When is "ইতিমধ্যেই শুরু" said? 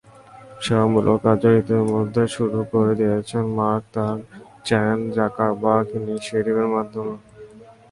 1.61-2.59